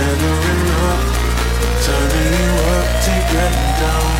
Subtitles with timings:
[0.00, 1.04] never enough.
[1.84, 4.19] Turning you up to getting down, down,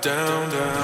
[0.00, 0.77] down, down.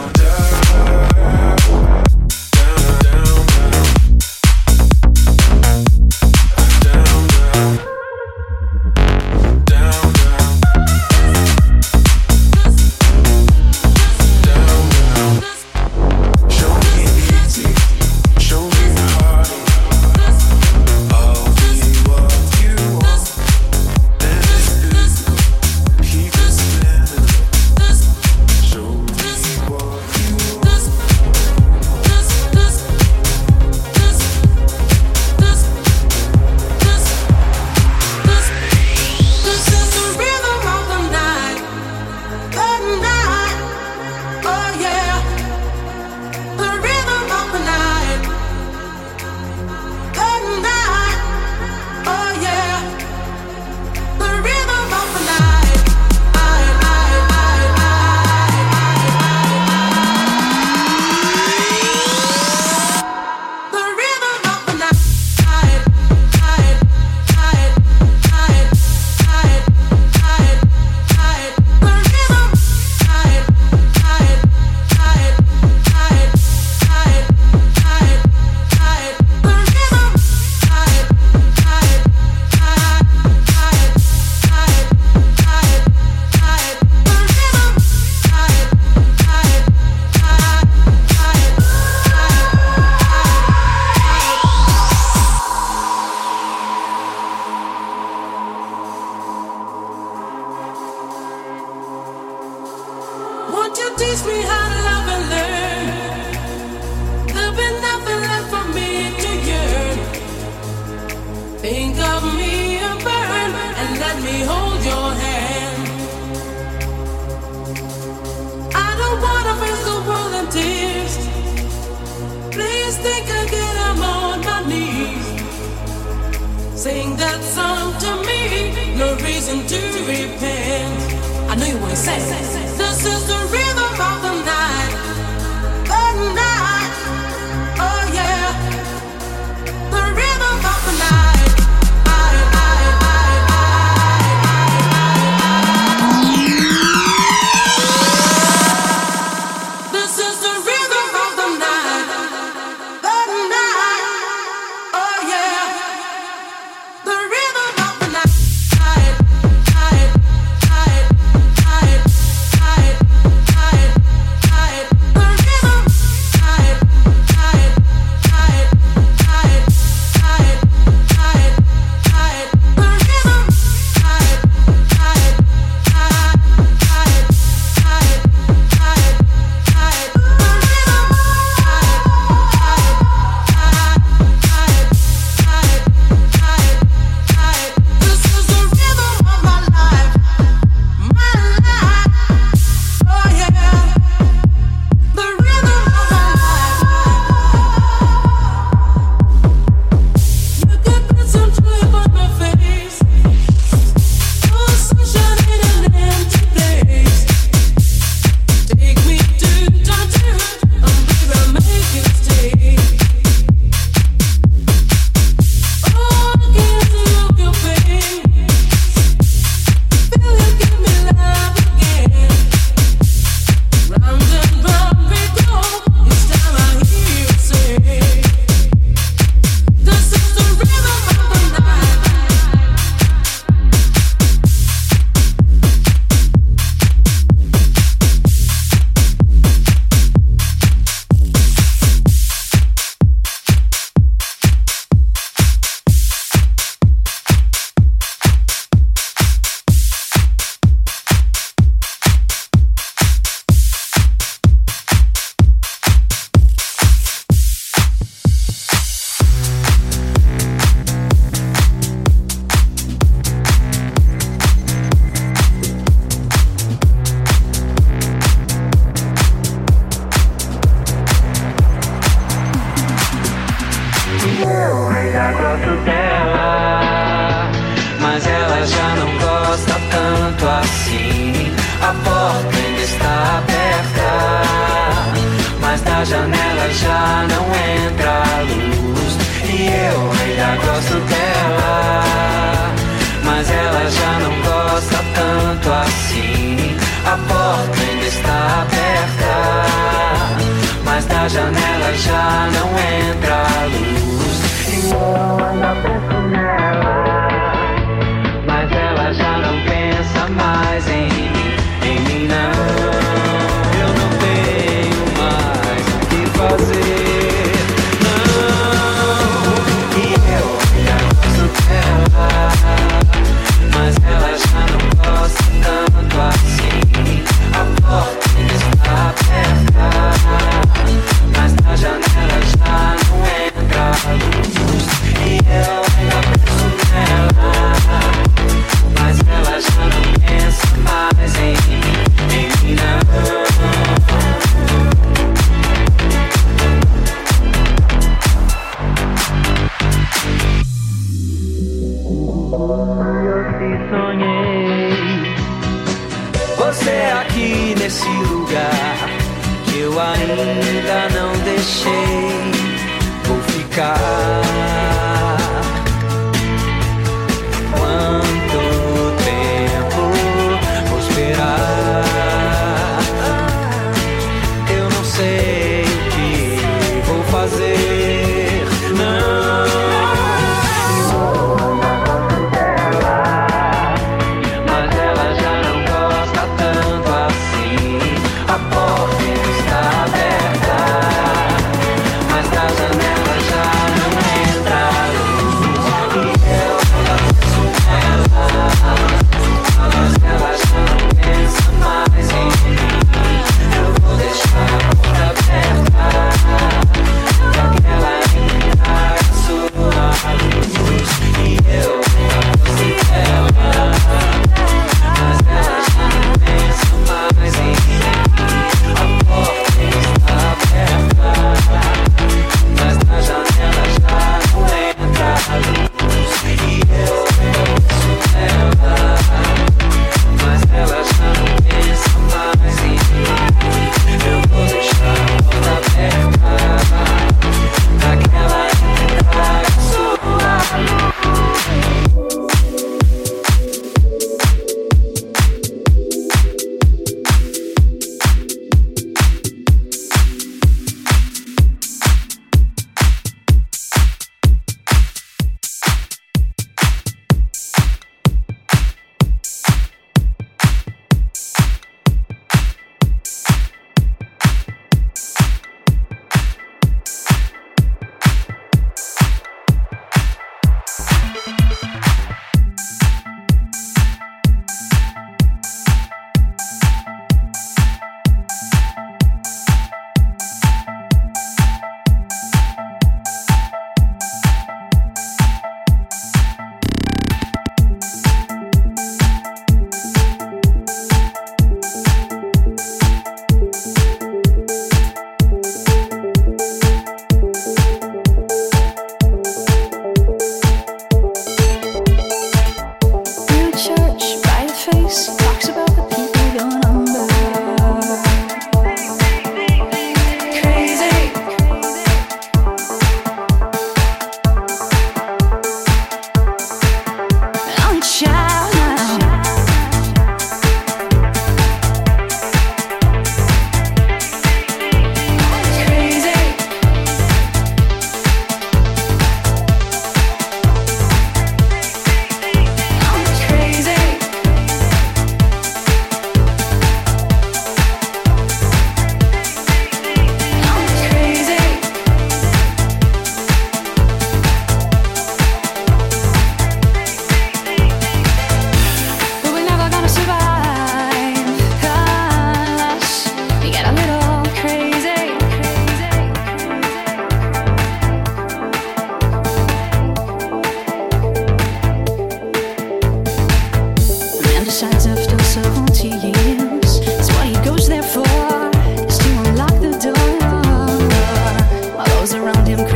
[572.33, 572.93] around him.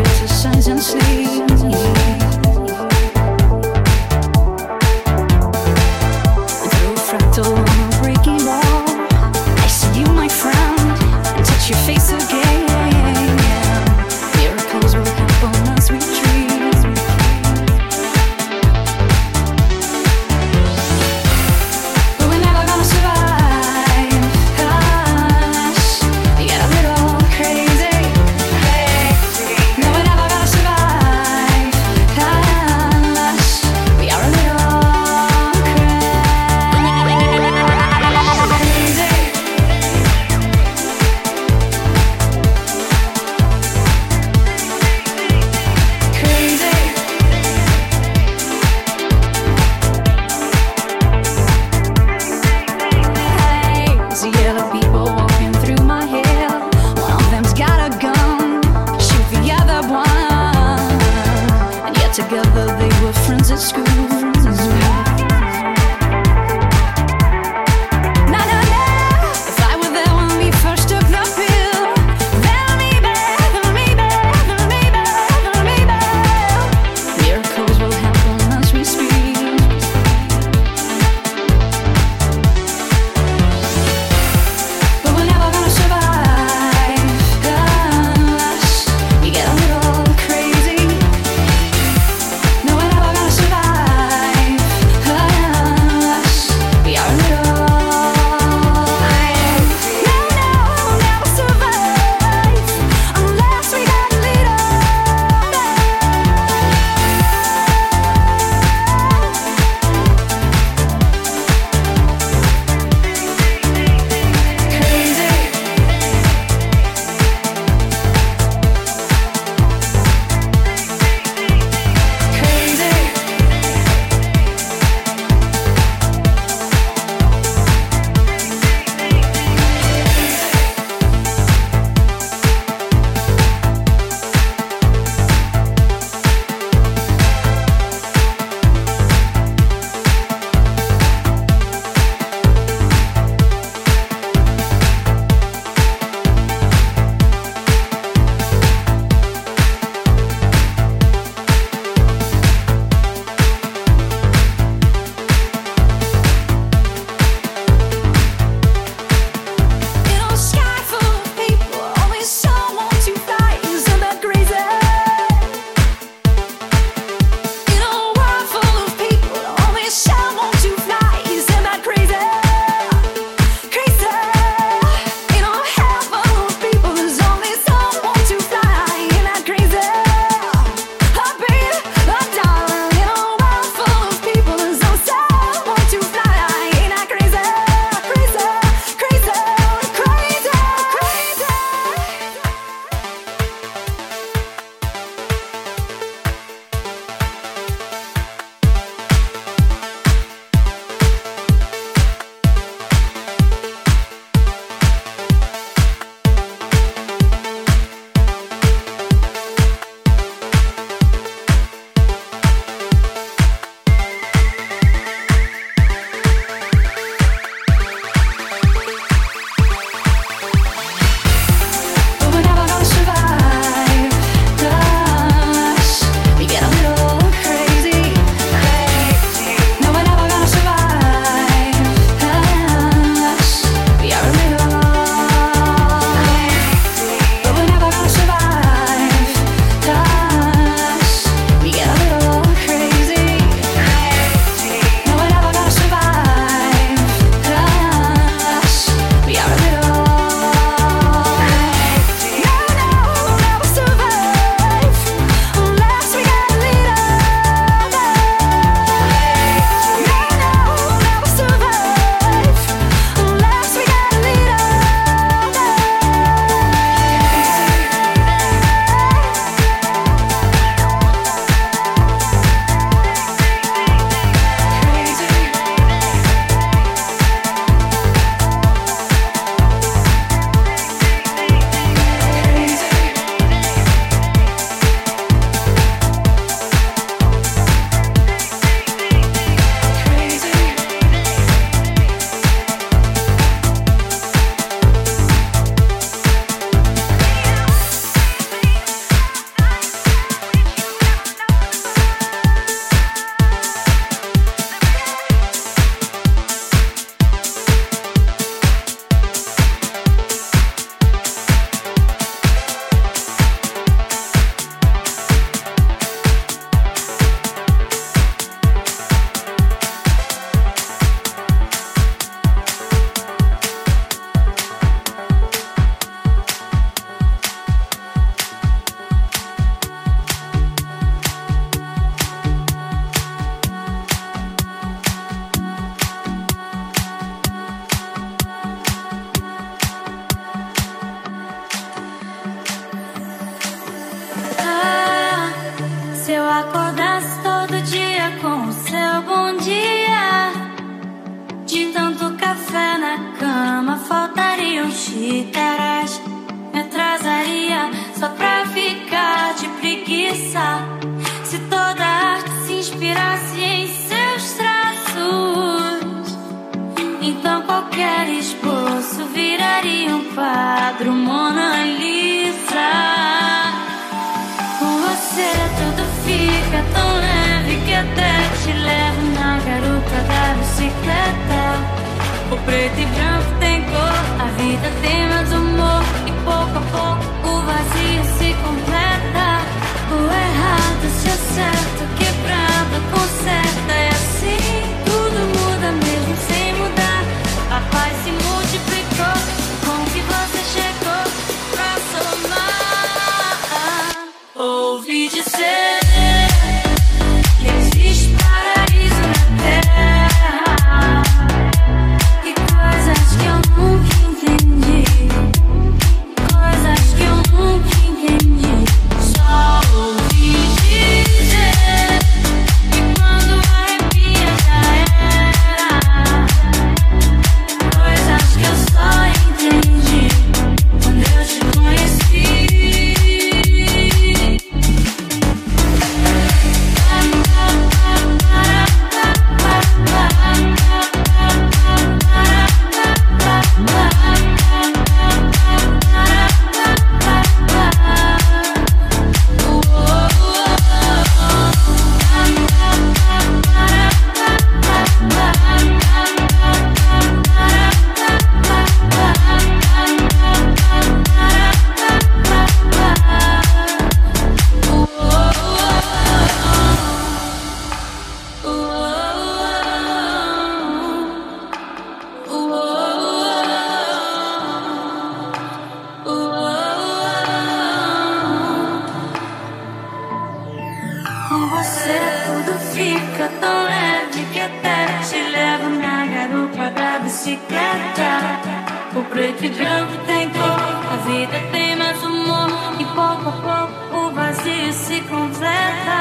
[489.79, 492.69] grande tem dor, a vida tem mais humor.
[492.99, 496.19] E pouco a pouco o vazio se completa.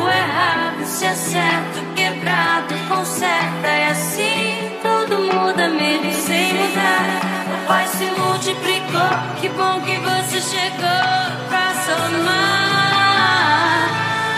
[0.00, 3.68] O errado se acerta, o quebrado conserta.
[3.68, 7.20] E assim tudo muda, mesmo sem mudar.
[7.54, 9.10] O paz se multiplicou.
[9.40, 12.38] Que bom que você chegou pra somar.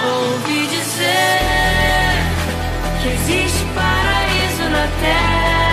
[0.04, 2.18] Ouvi dizer
[3.00, 5.69] que existe paraíso na terra.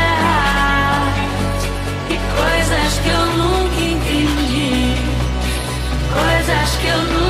[6.79, 7.26] Kill me.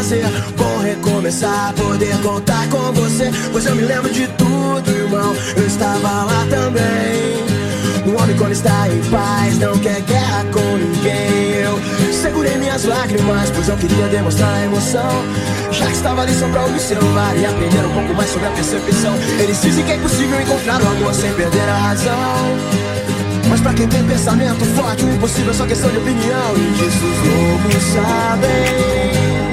[0.00, 0.24] Fazer.
[0.56, 3.30] Vou recomeçar, poder contar com você.
[3.52, 5.34] Pois eu me lembro de tudo, irmão.
[5.56, 7.50] Eu estava lá também.
[8.06, 11.60] Um homem quando está em paz não quer guerra com ninguém.
[11.62, 11.78] Eu
[12.12, 15.24] segurei minhas lágrimas, pois eu queria demonstrar a emoção.
[15.70, 19.14] Já que estava ali só pra observar e aprender um pouco mais sobre a percepção.
[19.38, 22.58] Eles dizem que é impossível encontrar o amor sem perder a razão.
[23.50, 26.56] Mas pra quem tem pensamento forte, o impossível é só questão de opinião.
[26.56, 29.49] E disso os loucos sabem.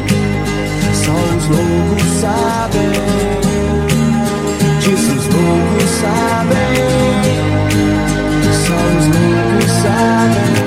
[1.08, 2.91] Só os loucos sabem.
[4.82, 6.74] Disso os loucos sabem.
[8.52, 10.66] Só os loucos sabem.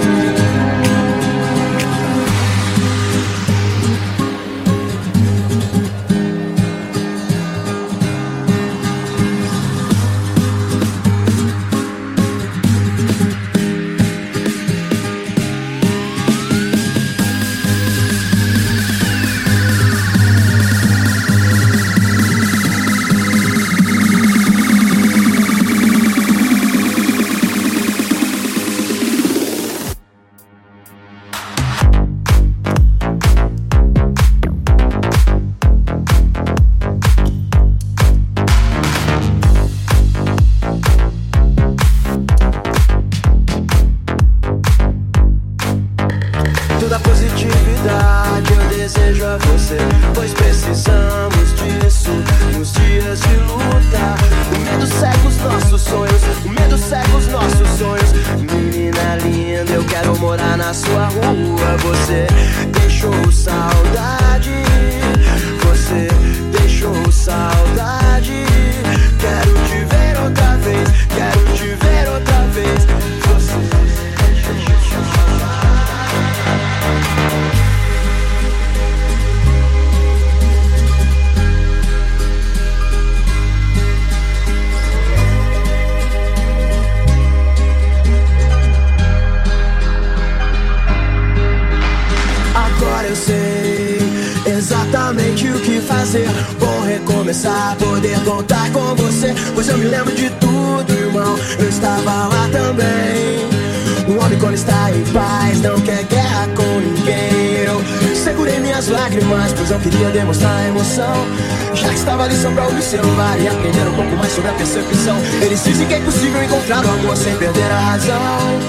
[113.39, 115.17] E aprender um pouco mais sobre a percepção.
[115.43, 118.61] Eles dizem que é impossível encontrar o amor sem perder a razão.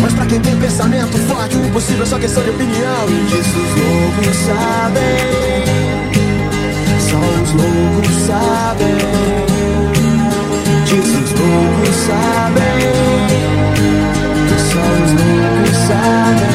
[0.00, 3.08] Mas pra quem tem pensamento forte, o impossível é só questão de opinião.
[3.08, 5.70] E disso os loucos sabem.
[7.00, 8.96] Só os loucos sabem.
[10.84, 12.80] Disso os loucos sabem.
[14.70, 16.49] Só os loucos sabem.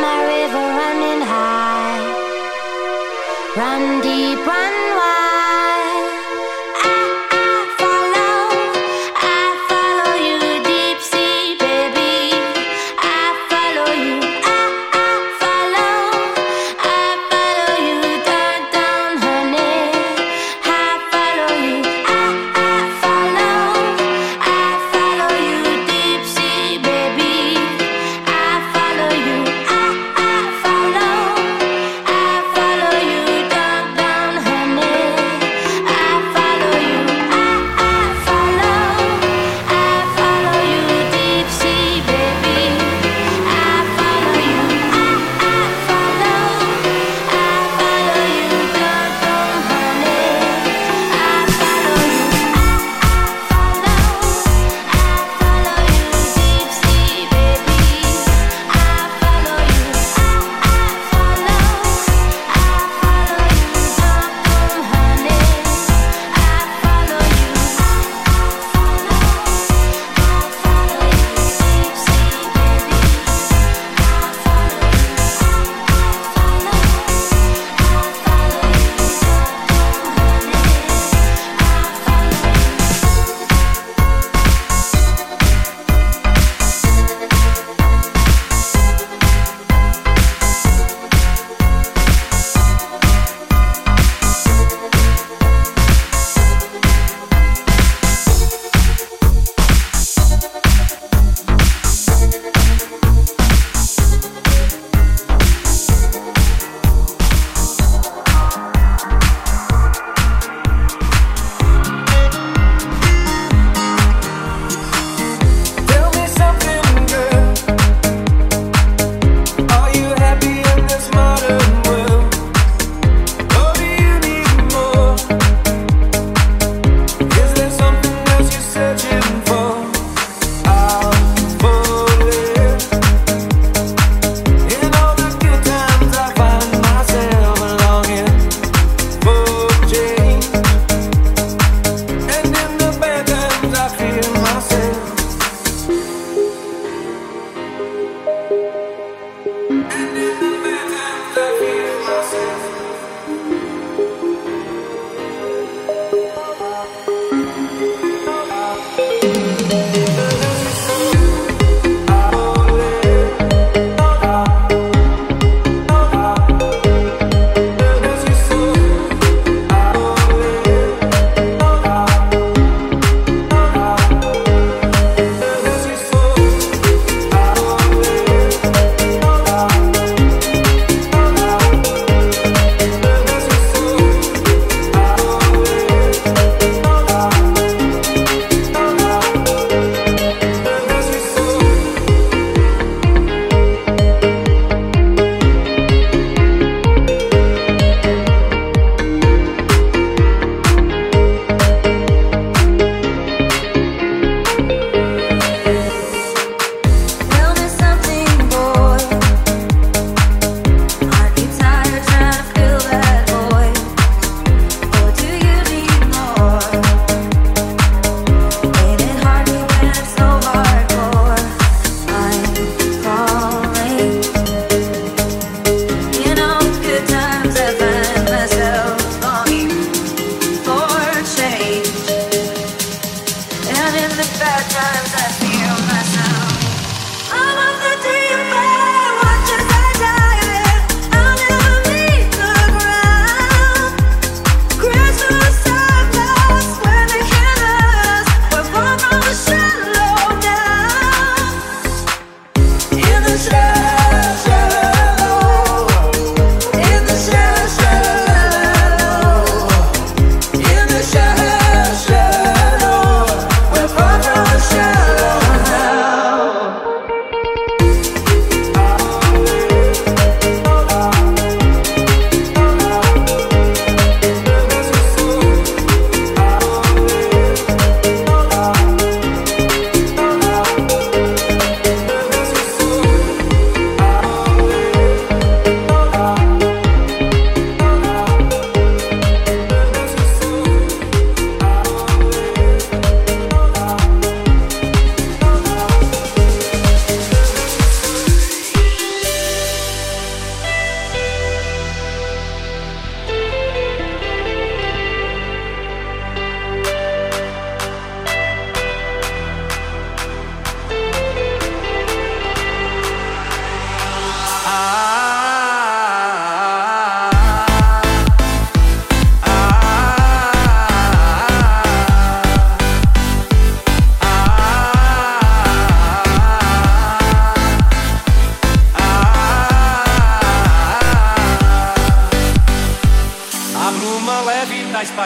[0.00, 2.00] my river running high.
[3.56, 5.17] Run deep, run wide.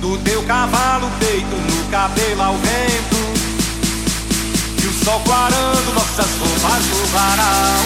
[0.00, 3.16] Do teu cavalo peito no cabelo ao vento.
[4.82, 7.80] E o sol clarando nossas roupas no varal.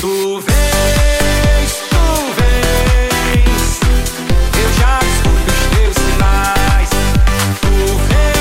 [0.00, 2.06] Tu vens, tu
[2.36, 3.80] vens.
[4.62, 6.90] Eu já escuto os teus sinais.
[7.62, 7.74] Tu
[8.08, 8.35] vens,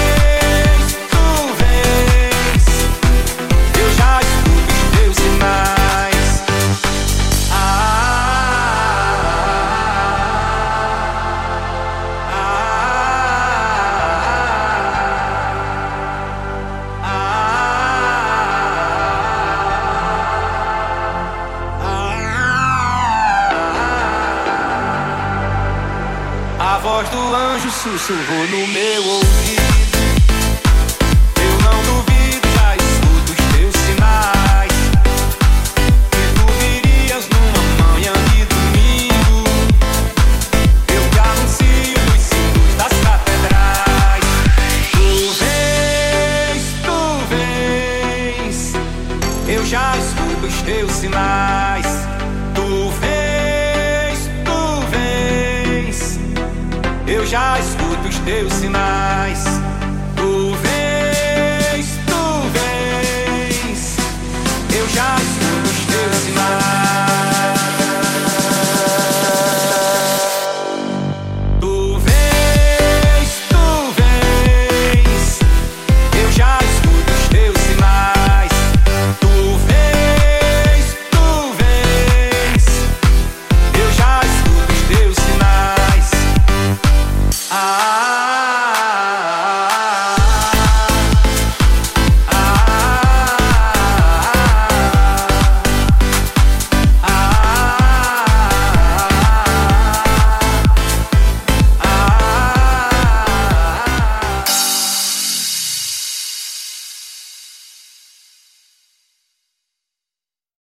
[27.85, 29.24] sussurrou no meu ouvido.